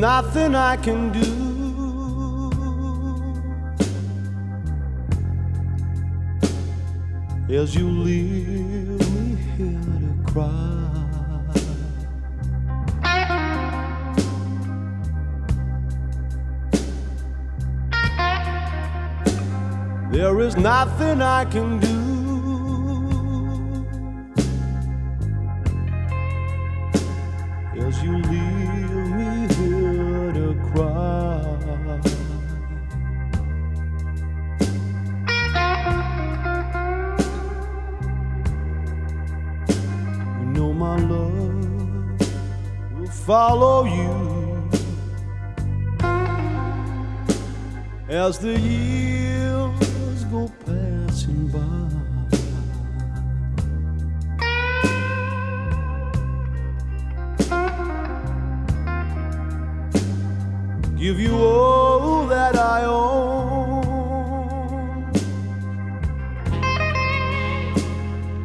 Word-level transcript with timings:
Nothing 0.00 0.54
I 0.54 0.76
can 0.76 1.10
do. 1.12 1.48
As 7.50 7.74
you 7.74 7.88
leave 7.88 9.00
me 9.14 9.36
here 9.56 9.80
to 10.00 10.32
cry. 10.32 10.74
There 20.10 20.40
is 20.40 20.56
nothing 20.56 21.22
I 21.22 21.44
can 21.44 21.78
do. 21.80 22.07
Follow 43.38 43.84
you 43.84 44.14
as 48.08 48.38
the 48.40 48.58
years 48.58 50.24
go 50.24 50.42
passing 50.66 51.46
by. 51.54 51.60
give 60.96 61.20
you 61.20 61.34
all 61.36 62.26
that 62.26 62.56
I 62.56 62.84
own. 62.86 63.52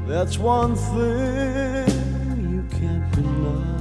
That's 0.08 0.38
one 0.38 0.76
thing 0.76 2.36
you 2.54 2.64
can't 2.78 3.12
deny. 3.16 3.73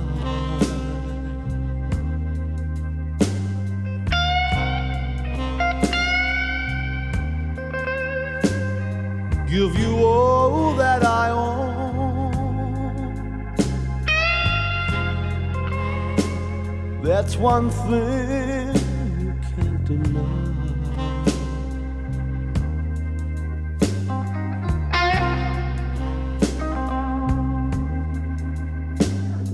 That's 17.22 17.36
one 17.36 17.70
thing 17.70 18.74
you 19.20 19.32
can't 19.54 19.84
deny. 19.84 20.20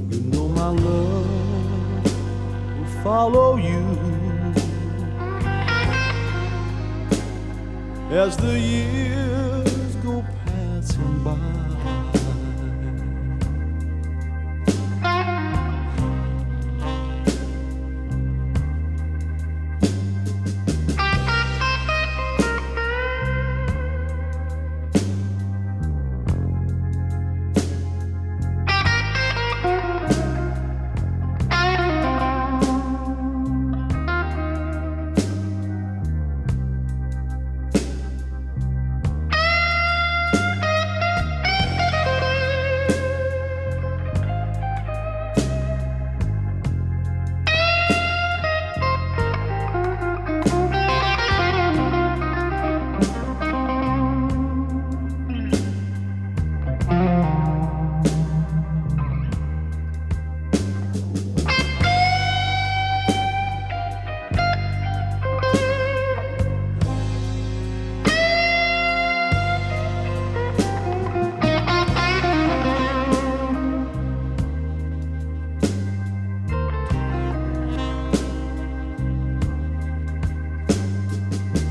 You 0.09 0.21
know 0.31 0.49
my 0.49 0.69
love 0.69 1.29
will 2.79 3.03
follow 3.05 3.57
you 3.59 3.85
as 8.11 8.35
the 8.39 8.59
years 8.59 9.28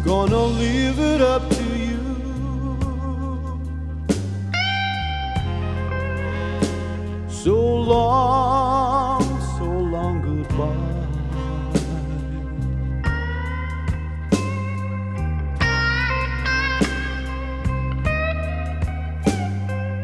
Gonna 0.08 0.46
leave 0.46 1.00
it 1.00 1.22
up 1.22 1.50
to 1.50 1.64
you. 1.64 2.00
So 7.28 7.58
long, 7.76 9.22
so 9.58 9.66
long 9.66 10.22
goodbye. 10.22 10.96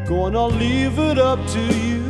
Gonna 0.06 0.46
leave 0.48 0.98
it 0.98 1.18
up 1.18 1.38
to 1.48 1.60
you. 1.60 2.03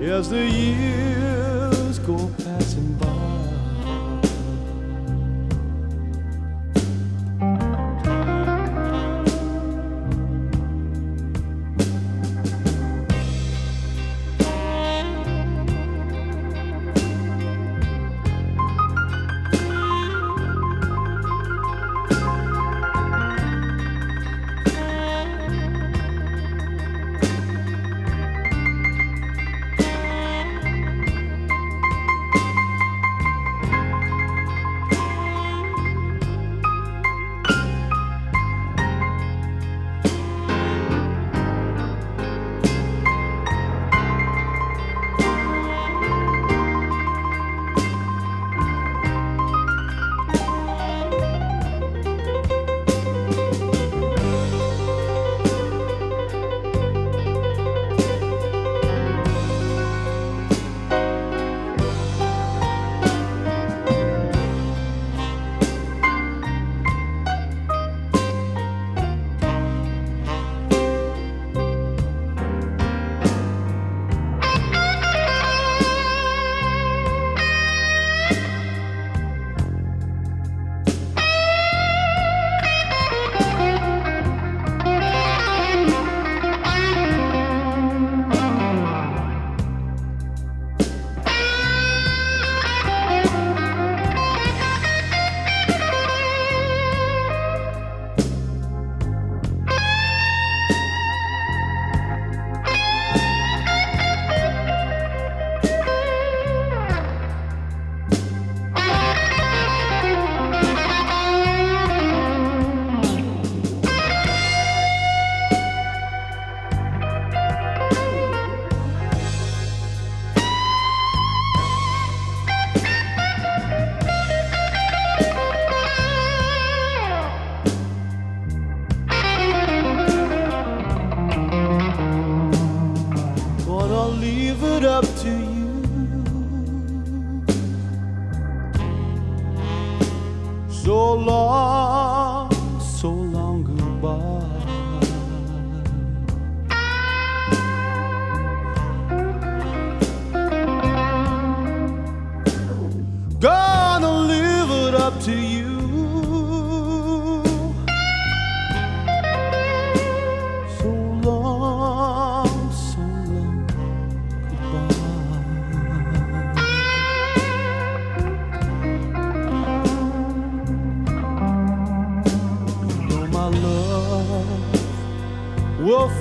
You 0.00 0.12
as 0.12 0.28
the 0.28 0.44
years 0.44 1.01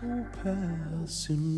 go 0.00 0.12
passing 0.42 1.49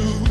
You 0.00 0.29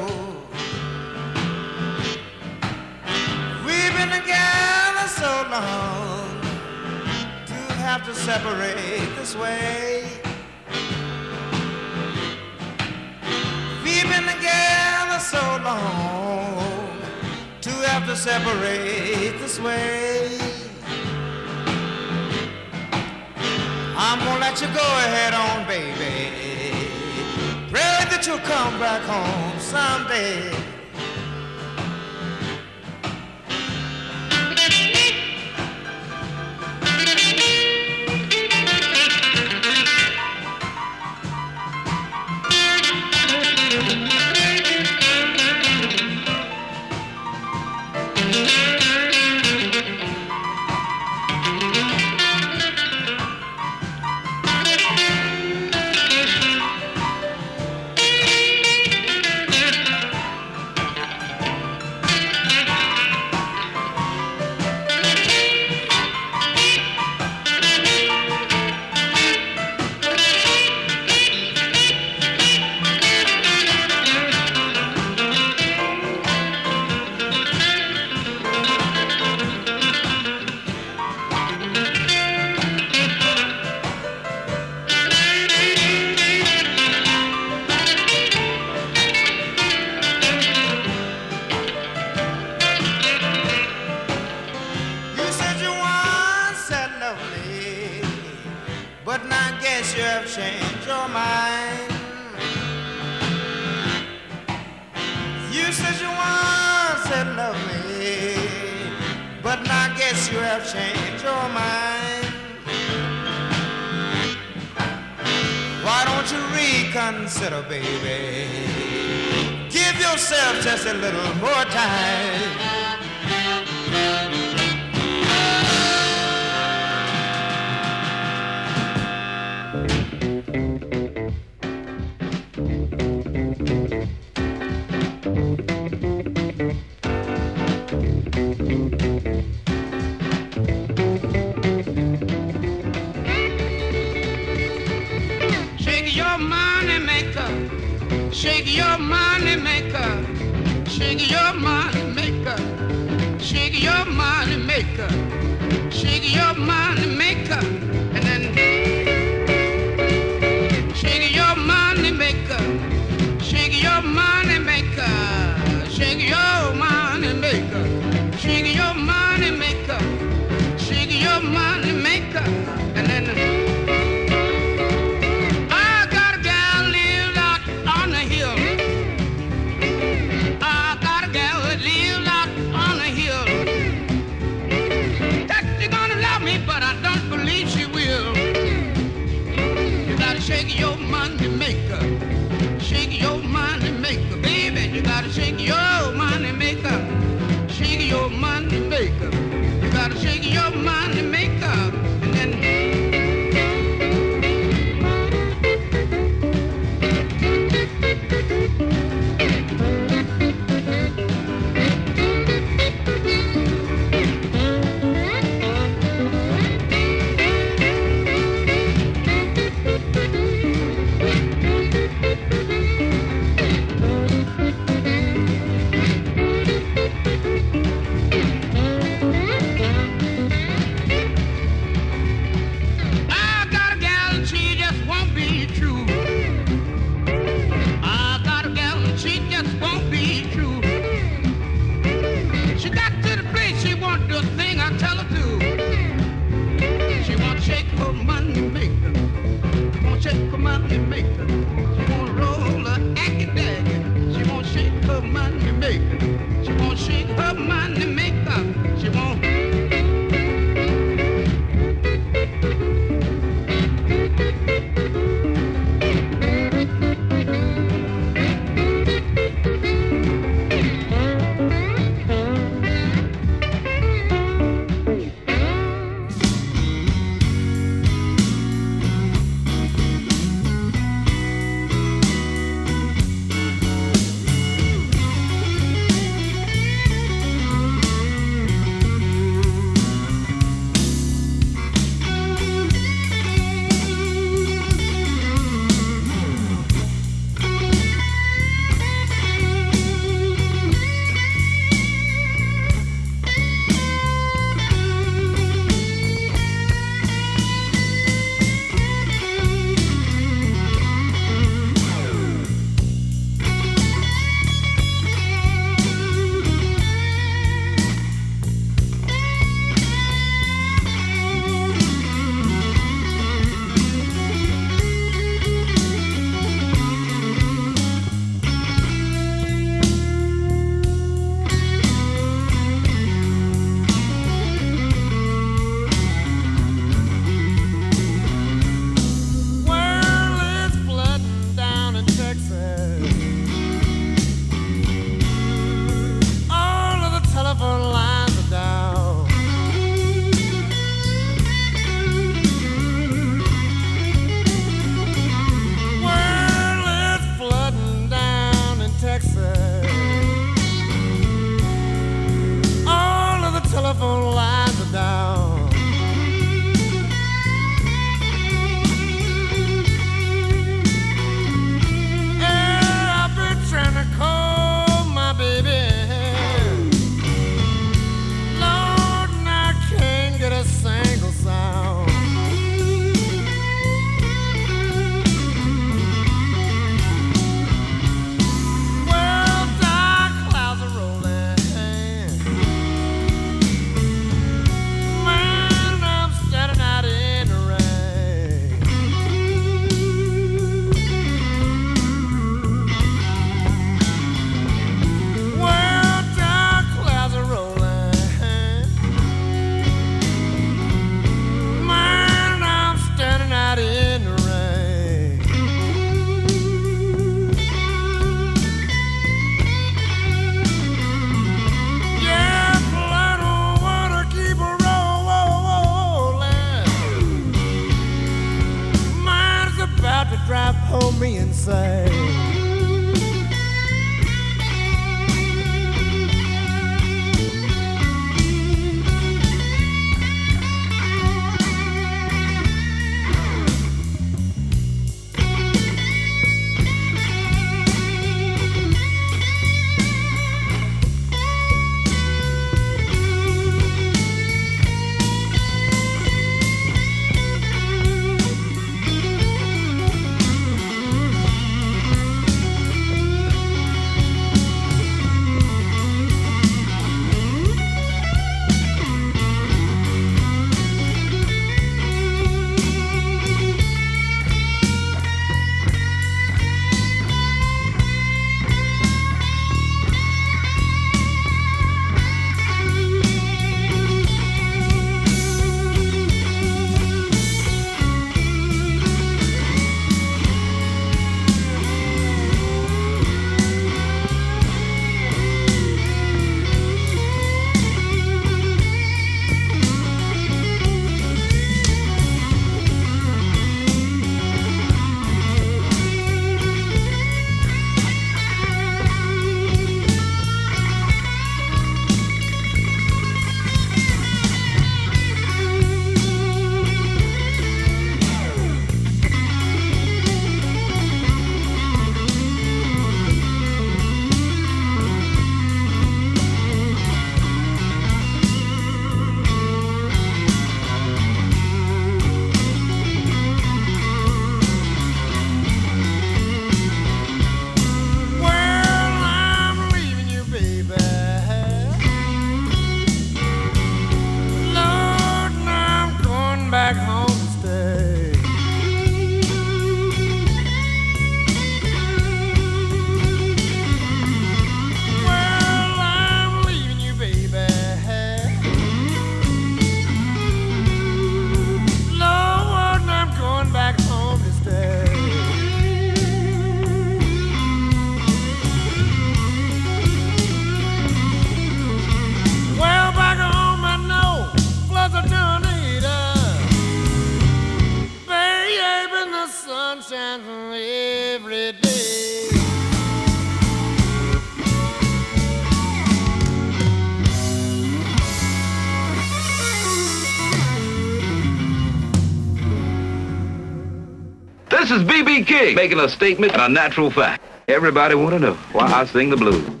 king, 595.71 595.95
making 595.95 596.19
a 596.19 596.29
statement 596.29 596.73
a 596.75 596.89
natural 596.89 597.31
fact. 597.31 597.63
Everybody 597.87 598.35
want 598.35 598.51
to 598.51 598.59
know 598.59 598.73
why 598.91 599.05
I 599.07 599.25
sing 599.25 599.49
the 599.49 599.57
blues. 599.57 600.00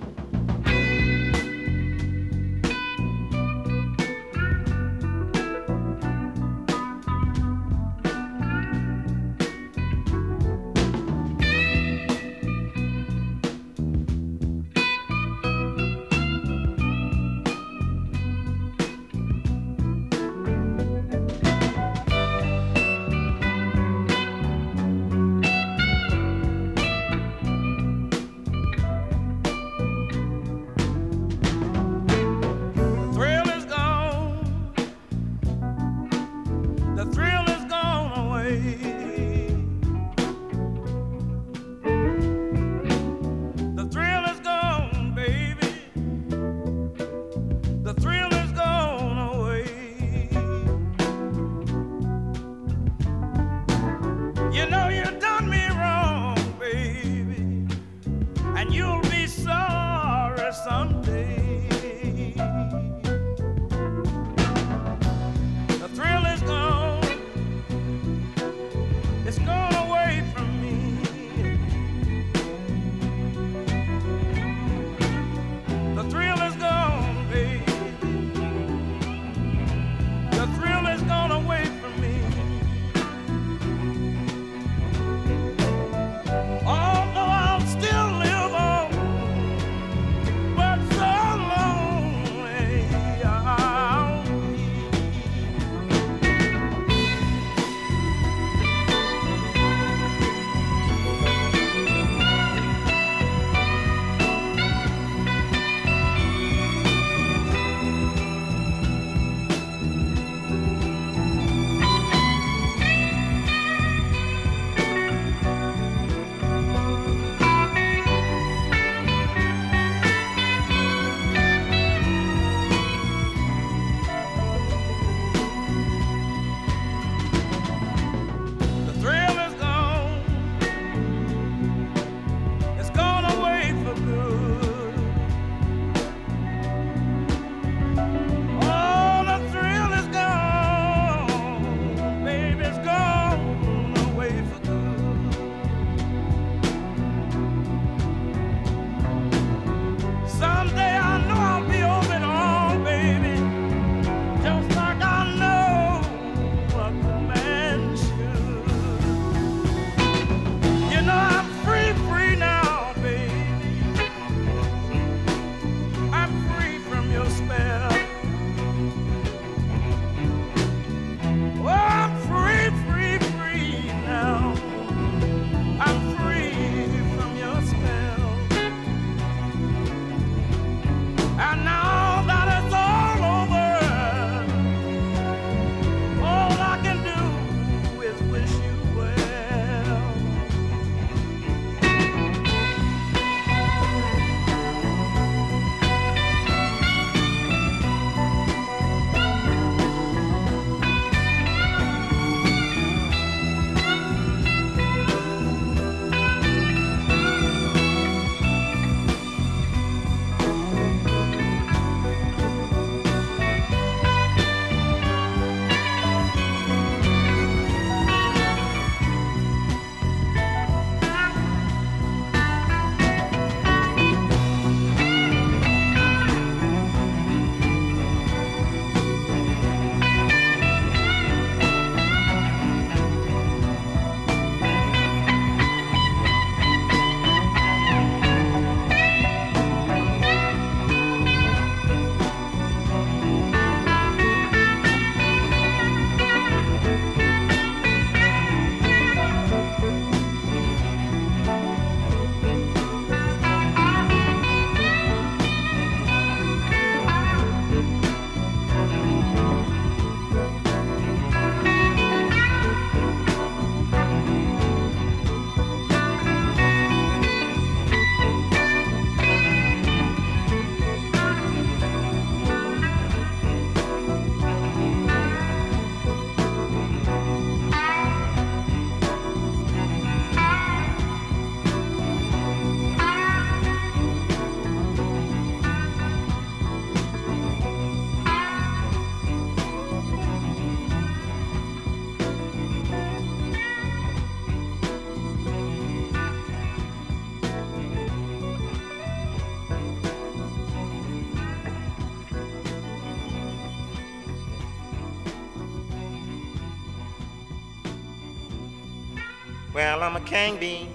Well, 310.01 310.09
I'm 310.09 310.15
a 310.15 310.25
king 310.25 310.57
bee 310.57 310.87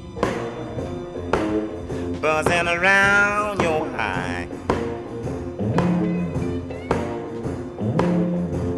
buzzing 2.21 2.67
around 2.67 3.63
your 3.63 3.87
eye. 3.97 4.49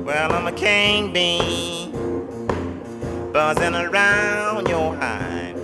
Well, 0.04 0.32
I'm 0.32 0.46
a 0.46 0.52
king 0.52 1.14
bee 1.14 1.90
buzzing 3.32 3.74
around 3.74 4.68
your 4.68 4.96
eye. 4.96 5.54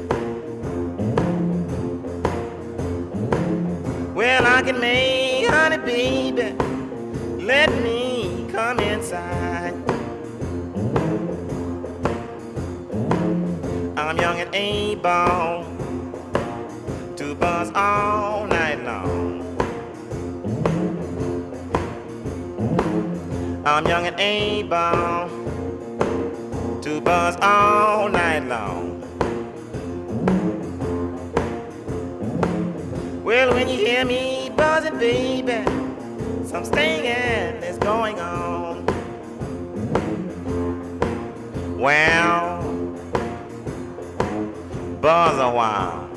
Well, 4.15 4.47
I 4.47 4.63
can 4.63 4.81
make 4.81 5.14
I'm 14.05 14.19
young 14.19 14.39
and 14.39 14.55
able 14.55 15.65
to 17.17 17.35
buzz 17.37 17.73
all 17.75 18.47
night 18.47 18.85
long. 18.85 19.41
I'm 23.65 23.87
young 23.87 24.07
and 24.07 24.21
able 24.21 25.31
to 26.83 27.01
buzz 27.01 27.37
all 27.41 28.11
night 28.11 28.47
long. 28.47 29.01
Well, 33.25 33.55
when 33.55 33.69
you 33.71 33.79
hear 33.87 34.05
me 34.05 34.51
buzzing, 34.55 34.99
baby, 34.99 35.65
some 36.45 36.67
stinging 36.67 37.63
is 37.65 37.79
going 37.79 38.21
on. 38.21 38.85
Well, 41.79 42.54
buzz 45.05 45.39
a 45.39 45.51
while. 45.51 46.09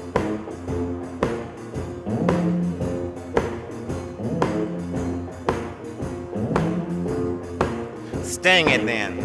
Sting 8.24 8.70
it 8.70 8.86
then. 8.86 9.18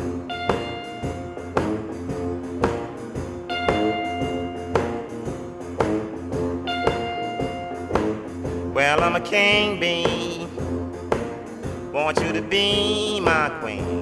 Well, 8.75 9.01
I'm 9.01 9.15
a 9.15 9.21
king 9.21 9.79
bee. 9.79 10.49
Want 11.93 12.21
you 12.21 12.33
to 12.33 12.43
be 12.43 13.21
my 13.21 13.49
queen. 13.61 14.02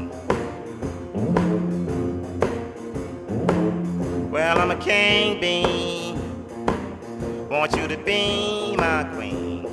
Well, 4.40 4.58
I'm 4.58 4.70
a 4.70 4.76
king 4.76 5.38
bee. 5.38 6.14
Want 7.50 7.76
you 7.76 7.86
to 7.86 7.98
be 7.98 8.74
my 8.74 9.04
queen. 9.12 9.68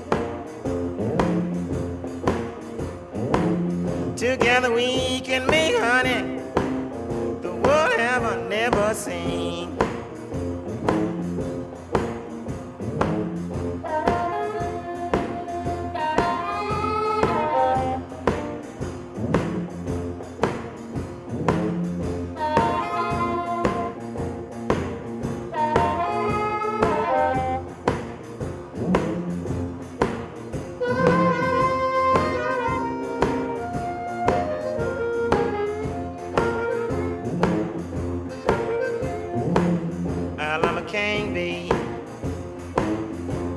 Together 4.17 4.69
we 4.73 5.21
can 5.21 5.47
make 5.47 5.77
honey 5.77 6.41
the 7.41 7.53
world 7.63 7.93
have 7.93 8.49
never 8.49 8.93
seen. 8.93 9.76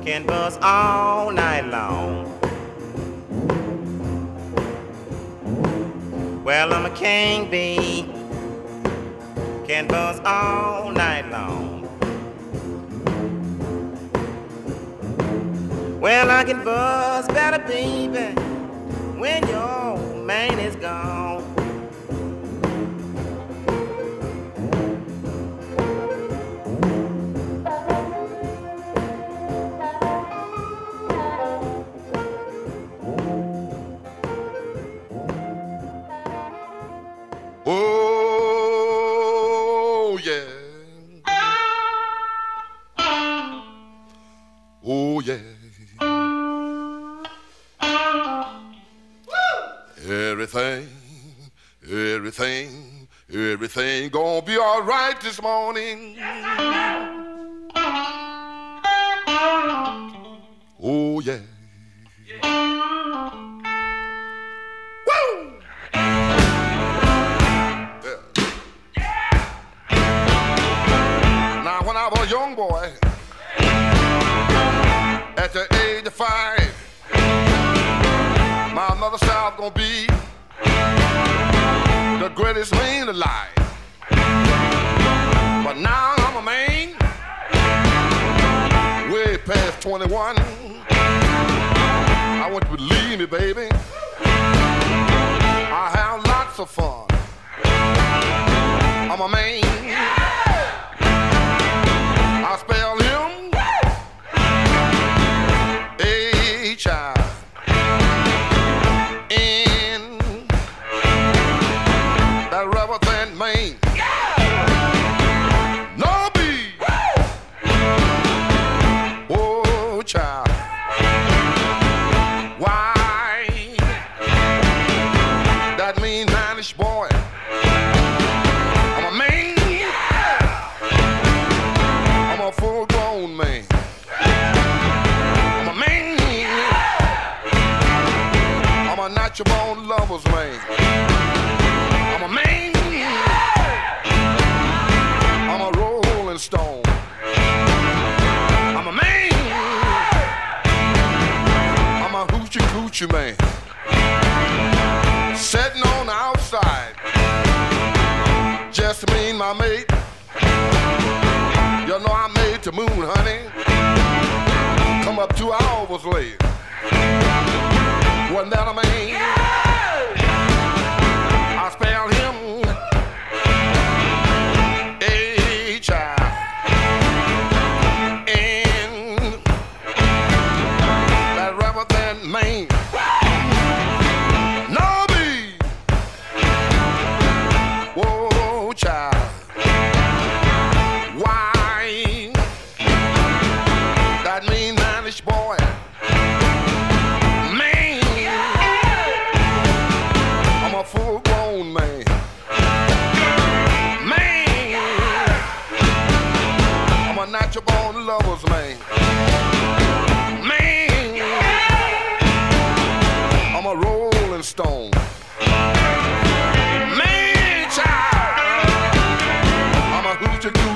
Can 0.05 0.25
buzz 0.25 0.57
all 0.63 1.29
night 1.29 1.67
long. 1.67 2.25
Well, 6.43 6.73
I'm 6.73 6.87
a 6.87 6.95
king 6.95 7.51
bee. 7.51 8.11
Can 9.67 9.87
buzz 9.87 10.19
all 10.25 10.91
night 10.91 11.29
long. 11.29 11.87
Well, 16.01 16.31
I 16.31 16.43
can 16.45 16.63
buzz 16.63 17.27
better, 17.27 17.59
baby, 17.67 18.33
when 19.19 19.47
your 19.47 19.97
man 20.23 20.57
is 20.57 20.75
gone. 20.77 21.40
This 55.21 55.41
morning. 55.41 56.15
Oh, 56.19 56.50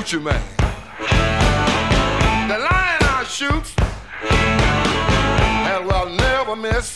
Gucci 0.06 0.22
Man. 0.22 0.39
The 2.47 2.60
lion 2.60 3.01
I 3.01 3.26
shoot 3.28 3.74
and 4.22 5.86
will 5.88 6.10
never 6.12 6.56
miss. 6.56 6.95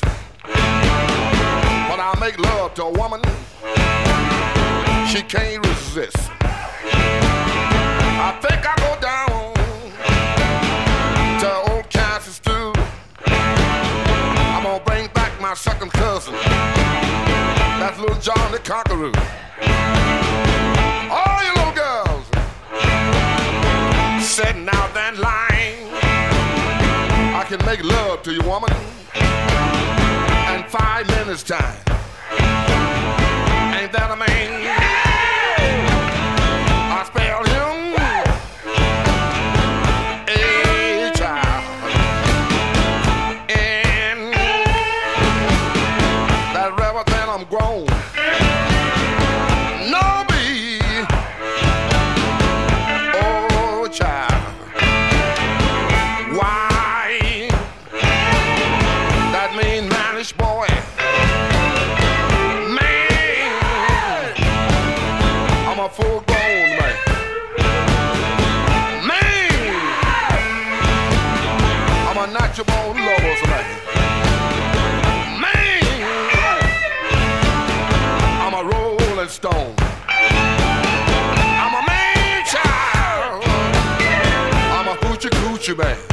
When 1.89 1.99
I 1.99 2.15
make 2.19 2.37
love 2.37 2.75
to 2.75 2.83
a 2.83 2.91
woman, 2.91 3.21
she 5.09 5.23
can't 5.23 5.65
resist. 5.65 6.29
I 8.21 8.37
think 8.43 8.63
I 8.63 8.75
go 8.77 8.95
down 9.01 9.53
to 11.39 11.71
old 11.71 11.89
Kansas 11.89 12.37
too. 12.37 12.73
I'm 13.25 14.61
gonna 14.61 14.83
bring 14.85 15.07
back 15.13 15.41
my 15.41 15.55
second 15.55 15.91
cousin. 15.93 16.35
That's 17.79 17.97
little 17.97 18.19
John 18.19 18.51
the 18.51 18.59
Conqueror. 18.59 19.11
setting 24.39 24.69
out 24.69 24.93
that 24.93 25.17
line. 25.17 25.89
I 27.35 27.43
can 27.45 27.59
make 27.65 27.83
love 27.83 28.23
to 28.23 28.31
you, 28.31 28.41
woman, 28.43 28.71
in 30.55 30.63
five 30.69 31.05
minutes 31.07 31.43
time. 31.43 31.75
Ain't 33.75 33.91
that 33.91 34.09
a 34.09 34.15
man? 34.15 35.08
too 85.69 85.75
bad. 85.75 86.08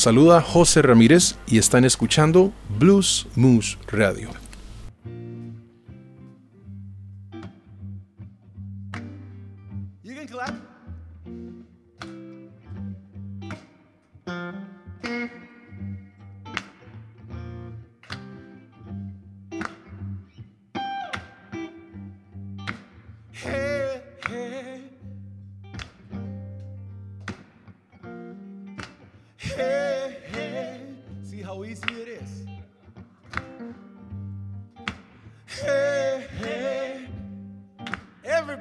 Saluda 0.00 0.40
José 0.40 0.80
Ramírez 0.80 1.36
y 1.46 1.58
están 1.58 1.84
escuchando 1.84 2.52
Blues 2.78 3.26
Moose 3.36 3.76
Radio. 3.92 4.39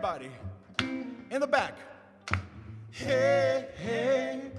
Everybody 0.09 0.31
in 1.29 1.39
the 1.39 1.45
back. 1.45 1.75
Hey, 2.89 3.67
hey. 3.77 4.51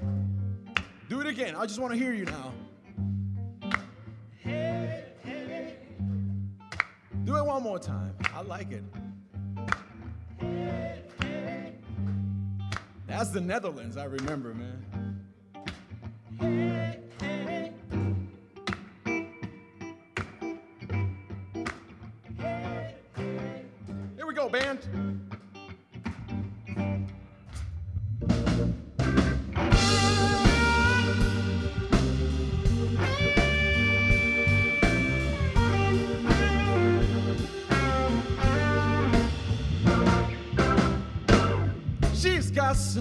Do 1.09 1.21
it 1.21 1.27
again. 1.27 1.57
I 1.57 1.67
just 1.67 1.81
want 1.81 1.93
to 1.93 1.99
hear 1.99 2.13
you 2.13 2.25
now. 2.25 2.53
Hey, 4.39 5.07
hey. 5.25 5.75
Do 7.25 7.37
it 7.37 7.45
one 7.45 7.65
more 7.65 7.81
time. 7.81 8.15
I 8.33 8.43
like 8.43 8.71
it. 8.71 8.85
Hey, 10.39 11.03
hey. 11.21 11.75
That's 13.09 13.31
the 13.31 13.41
Netherlands, 13.41 13.97
I 13.97 14.05
remember, 14.05 14.55
man. 14.55 14.87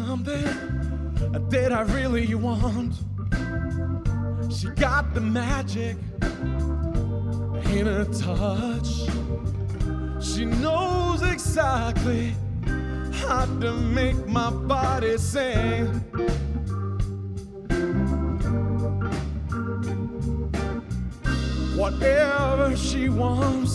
Something 0.06 0.44
that 1.50 1.72
I 1.72 1.82
really 1.82 2.34
want. 2.36 2.94
She 4.52 4.68
got 4.70 5.14
the 5.14 5.22
magic 5.22 5.98
in 7.78 7.86
her 7.86 8.06
touch. 8.06 8.90
She 10.22 10.46
knows 10.46 11.22
exactly 11.22 12.34
how 13.22 13.46
to 13.62 13.74
make 13.74 14.20
my 14.28 14.50
body 14.52 15.18
sing. 15.18 15.88
Whatever 21.76 22.76
she 22.76 23.10
wants, 23.10 23.69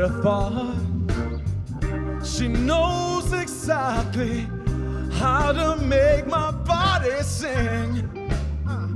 a 0.00 0.08
thought. 0.22 0.76
She 2.24 2.48
knows 2.48 3.32
exactly 3.32 4.46
how 5.12 5.52
to 5.52 5.76
make 5.84 6.26
my 6.26 6.50
body 6.52 7.22
sing. 7.22 8.08
Uh. 8.66 8.86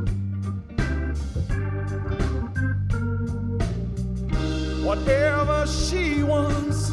Whatever 4.82 5.66
she 5.66 6.22
wants, 6.22 6.90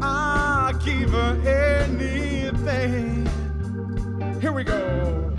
I 0.00 0.72
give 0.84 1.10
her 1.10 1.34
anything. 1.88 3.26
Here 4.40 4.52
we 4.52 4.62
go. 4.62 5.29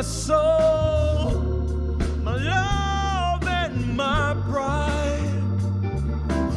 My 0.00 0.04
soul, 0.04 1.30
my 2.24 2.34
love 2.34 3.46
and 3.46 3.94
my 3.94 4.34
pride. 4.48 5.42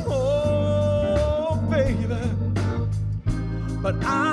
Oh, 0.07 1.61
baby, 1.69 2.07
but 3.81 3.95
I 4.05 4.32